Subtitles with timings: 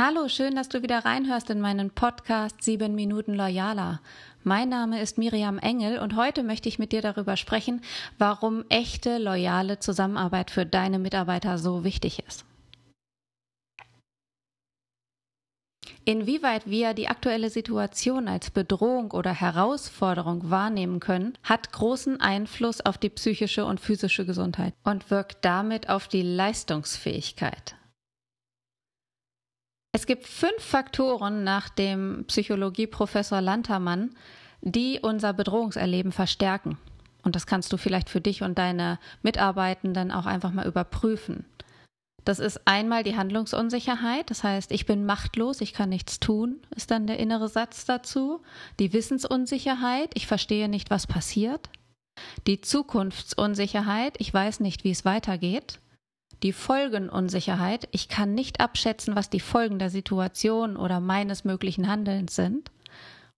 [0.00, 4.00] Hallo, schön, dass du wieder reinhörst in meinen Podcast 7 Minuten Loyaler.
[4.44, 7.80] Mein Name ist Miriam Engel und heute möchte ich mit dir darüber sprechen,
[8.16, 12.44] warum echte, loyale Zusammenarbeit für deine Mitarbeiter so wichtig ist.
[16.04, 22.98] Inwieweit wir die aktuelle Situation als Bedrohung oder Herausforderung wahrnehmen können, hat großen Einfluss auf
[22.98, 27.77] die psychische und physische Gesundheit und wirkt damit auf die Leistungsfähigkeit.
[29.98, 34.14] Es gibt fünf Faktoren nach dem Psychologieprofessor Lantermann,
[34.60, 36.78] die unser Bedrohungserleben verstärken.
[37.24, 41.46] Und das kannst du vielleicht für dich und deine Mitarbeitenden auch einfach mal überprüfen.
[42.24, 46.92] Das ist einmal die Handlungsunsicherheit, das heißt, ich bin machtlos, ich kann nichts tun, ist
[46.92, 48.40] dann der innere Satz dazu.
[48.78, 51.70] Die Wissensunsicherheit, ich verstehe nicht, was passiert.
[52.46, 55.80] Die Zukunftsunsicherheit, ich weiß nicht, wie es weitergeht
[56.42, 57.88] die Folgenunsicherheit.
[57.92, 62.70] Ich kann nicht abschätzen, was die Folgen der Situation oder meines möglichen Handelns sind.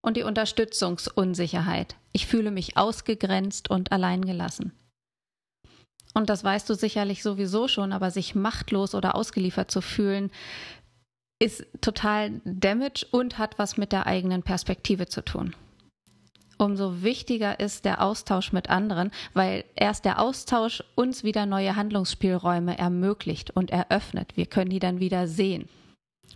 [0.02, 1.96] Und die Unterstützungsunsicherheit.
[2.12, 4.72] Ich fühle mich ausgegrenzt und alleingelassen.
[6.14, 10.30] Und das weißt du sicherlich sowieso schon, aber sich machtlos oder ausgeliefert zu fühlen,
[11.38, 15.54] ist total damage und hat was mit der eigenen Perspektive zu tun
[16.60, 22.78] umso wichtiger ist der Austausch mit anderen, weil erst der Austausch uns wieder neue Handlungsspielräume
[22.78, 24.36] ermöglicht und eröffnet.
[24.36, 25.68] Wir können die dann wieder sehen.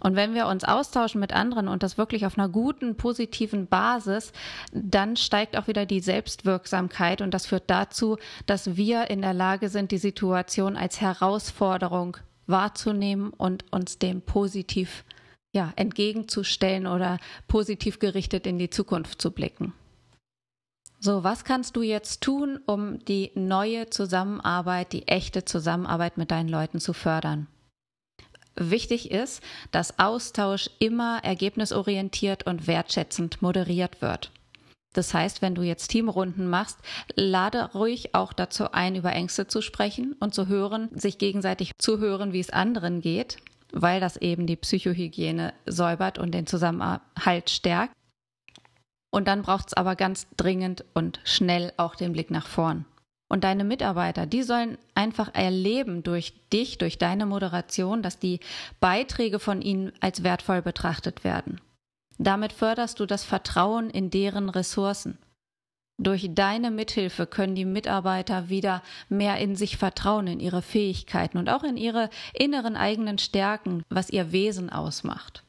[0.00, 4.32] Und wenn wir uns austauschen mit anderen und das wirklich auf einer guten, positiven Basis,
[4.72, 9.68] dann steigt auch wieder die Selbstwirksamkeit und das führt dazu, dass wir in der Lage
[9.68, 15.04] sind, die Situation als Herausforderung wahrzunehmen und uns dem positiv
[15.54, 19.72] ja, entgegenzustellen oder positiv gerichtet in die Zukunft zu blicken.
[21.04, 26.48] So, was kannst du jetzt tun, um die neue Zusammenarbeit, die echte Zusammenarbeit mit deinen
[26.48, 27.46] Leuten zu fördern?
[28.56, 34.30] Wichtig ist, dass Austausch immer ergebnisorientiert und wertschätzend moderiert wird.
[34.94, 36.78] Das heißt, wenn du jetzt Teamrunden machst,
[37.16, 41.98] lade ruhig auch dazu ein, über Ängste zu sprechen und zu hören, sich gegenseitig zu
[41.98, 43.36] hören, wie es anderen geht,
[43.74, 47.92] weil das eben die Psychohygiene säubert und den Zusammenhalt stärkt.
[49.14, 52.84] Und dann braucht es aber ganz dringend und schnell auch den Blick nach vorn.
[53.28, 58.40] Und deine Mitarbeiter, die sollen einfach erleben durch dich, durch deine Moderation, dass die
[58.80, 61.60] Beiträge von ihnen als wertvoll betrachtet werden.
[62.18, 65.16] Damit förderst du das Vertrauen in deren Ressourcen.
[65.96, 71.48] Durch deine Mithilfe können die Mitarbeiter wieder mehr in sich vertrauen, in ihre Fähigkeiten und
[71.50, 75.43] auch in ihre inneren eigenen Stärken, was ihr Wesen ausmacht.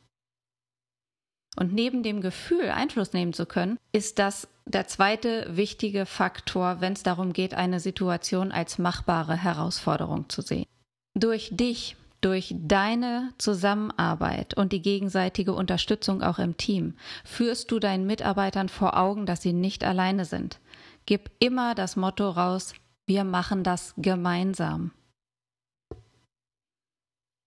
[1.56, 6.94] Und neben dem Gefühl, Einfluss nehmen zu können, ist das der zweite wichtige Faktor, wenn
[6.94, 10.66] es darum geht, eine Situation als machbare Herausforderung zu sehen.
[11.14, 18.08] Durch dich, durch deine Zusammenarbeit und die gegenseitige Unterstützung auch im Team führst du deinen
[18.08, 20.60] Mitarbeitern vor Augen, dass sie nicht alleine sind.
[21.06, 22.74] Gib immer das Motto raus,
[23.06, 24.92] wir machen das gemeinsam.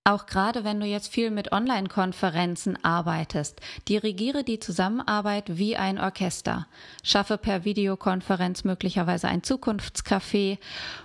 [0.09, 3.61] Auch gerade wenn du jetzt viel mit Online-Konferenzen arbeitest,
[3.91, 6.67] dirigiere die Zusammenarbeit wie ein Orchester.
[7.03, 10.57] Schaffe per Videokonferenz möglicherweise ein Zukunftscafé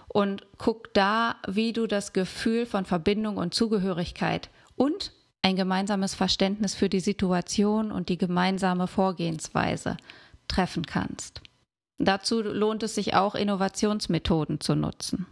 [0.08, 5.12] und guck da, wie du das Gefühl von Verbindung und Zugehörigkeit und
[5.42, 9.98] ein gemeinsames Verständnis für die Situation und die gemeinsame Vorgehensweise
[10.48, 11.42] treffen kannst.
[11.98, 15.28] Dazu lohnt es sich auch, Innovationsmethoden zu nutzen.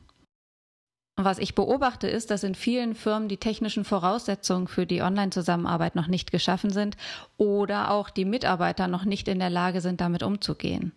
[1.24, 6.08] Was ich beobachte, ist, dass in vielen Firmen die technischen Voraussetzungen für die Online-Zusammenarbeit noch
[6.08, 6.98] nicht geschaffen sind
[7.38, 10.92] oder auch die Mitarbeiter noch nicht in der Lage sind, damit umzugehen.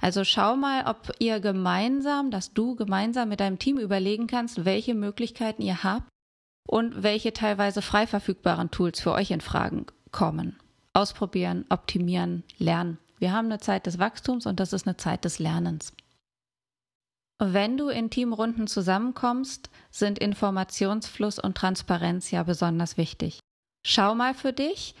[0.00, 4.94] Also schau mal, ob ihr gemeinsam, dass du gemeinsam mit deinem Team überlegen kannst, welche
[4.94, 6.08] Möglichkeiten ihr habt
[6.68, 10.56] und welche teilweise frei verfügbaren Tools für euch in Fragen kommen.
[10.92, 12.98] Ausprobieren, optimieren, lernen.
[13.18, 15.92] Wir haben eine Zeit des Wachstums und das ist eine Zeit des Lernens.
[17.38, 23.38] Wenn du in Teamrunden zusammenkommst, sind Informationsfluss und Transparenz ja besonders wichtig.
[23.86, 24.96] Schau mal für dich,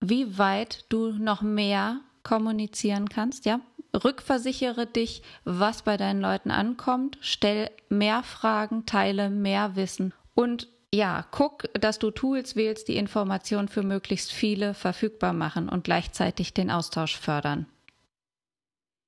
[0.00, 3.60] wie weit du noch mehr kommunizieren kannst, ja?
[3.92, 11.24] Rückversichere dich, was bei deinen Leuten ankommt, stell mehr Fragen, teile mehr Wissen und ja,
[11.30, 16.70] guck, dass du Tools wählst, die Informationen für möglichst viele verfügbar machen und gleichzeitig den
[16.70, 17.66] Austausch fördern.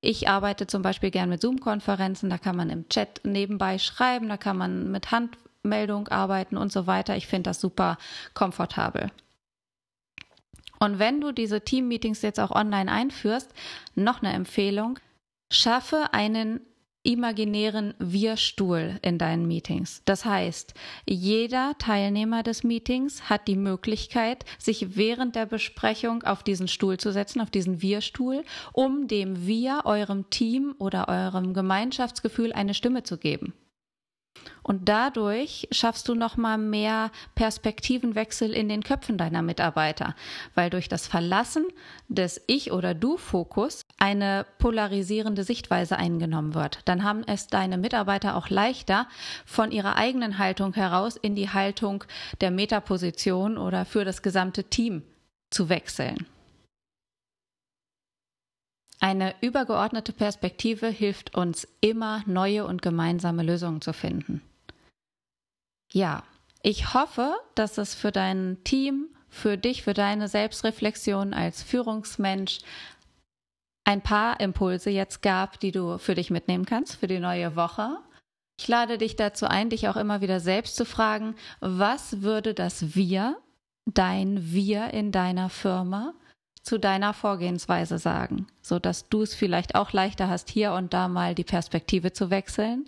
[0.04, 4.36] Ich arbeite zum Beispiel gern mit Zoom-Konferenzen, da kann man im Chat nebenbei schreiben, da
[4.36, 7.16] kann man mit Handmeldung arbeiten und so weiter.
[7.16, 7.98] Ich finde das super
[8.34, 9.12] komfortabel.
[10.80, 13.54] Und wenn du diese Team-Meetings jetzt auch online einführst,
[13.94, 14.98] noch eine Empfehlung,
[15.52, 16.60] schaffe einen
[17.04, 20.02] imaginären Wir-Stuhl in deinen Meetings.
[20.04, 20.74] Das heißt,
[21.06, 27.12] jeder Teilnehmer des Meetings hat die Möglichkeit, sich während der Besprechung auf diesen Stuhl zu
[27.12, 33.18] setzen, auf diesen Wir-Stuhl, um dem Wir, eurem Team oder eurem Gemeinschaftsgefühl eine Stimme zu
[33.18, 33.52] geben.
[34.62, 40.14] Und dadurch schaffst du nochmal mehr Perspektivenwechsel in den Köpfen deiner Mitarbeiter,
[40.54, 41.66] weil durch das Verlassen
[42.08, 46.80] des Ich- oder Du-Fokus eine polarisierende Sichtweise eingenommen wird.
[46.86, 49.06] Dann haben es deine Mitarbeiter auch leichter,
[49.44, 52.04] von ihrer eigenen Haltung heraus in die Haltung
[52.40, 55.02] der Metaposition oder für das gesamte Team
[55.50, 56.26] zu wechseln.
[59.00, 64.42] Eine übergeordnete Perspektive hilft uns immer, neue und gemeinsame Lösungen zu finden.
[65.92, 66.22] Ja,
[66.62, 72.60] ich hoffe, dass es für dein Team, für dich, für deine Selbstreflexion als Führungsmensch
[73.84, 77.98] ein paar Impulse jetzt gab, die du für dich mitnehmen kannst für die neue Woche.
[78.58, 82.94] Ich lade dich dazu ein, dich auch immer wieder selbst zu fragen, was würde das
[82.94, 83.36] Wir,
[83.86, 86.14] dein Wir in deiner Firma
[86.62, 91.08] zu deiner Vorgehensweise sagen, so dass du es vielleicht auch leichter hast, hier und da
[91.08, 92.86] mal die Perspektive zu wechseln.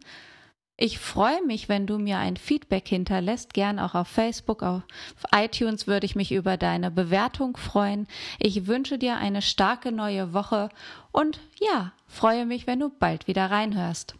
[0.76, 4.82] Ich freue mich, wenn du mir ein Feedback hinterlässt, gern auch auf Facebook, auf
[5.32, 8.08] iTunes würde ich mich über deine Bewertung freuen.
[8.40, 10.70] Ich wünsche dir eine starke neue Woche
[11.12, 14.16] und ja, freue mich, wenn du bald wieder reinhörst.